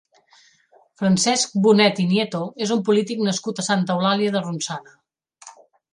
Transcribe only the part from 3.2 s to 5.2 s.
nascut a Santa Eulàlia de Ronçana.